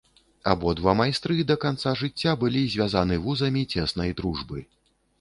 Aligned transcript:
Абодва 0.53 0.95
майстры 1.01 1.37
да 1.51 1.57
канца 1.67 1.93
жыцця 2.01 2.35
былі 2.47 2.65
звязаны 2.75 3.23
вузамі 3.29 3.67
цеснай 3.77 4.11
дружбы. 4.21 4.69